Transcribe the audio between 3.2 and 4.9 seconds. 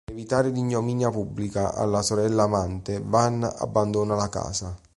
abbandona la casa.